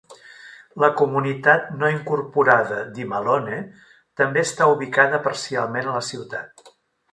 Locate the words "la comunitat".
0.83-1.67